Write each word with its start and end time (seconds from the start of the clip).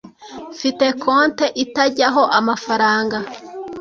Mfite 0.53 0.85
konti 1.03 1.45
itajyaho 1.65 2.23
amafaranga. 2.39 3.17